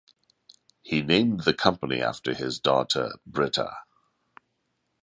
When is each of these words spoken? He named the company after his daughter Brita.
He 0.81 1.03
named 1.03 1.41
the 1.41 1.53
company 1.53 2.01
after 2.01 2.33
his 2.33 2.59
daughter 2.59 3.17
Brita. 3.27 3.71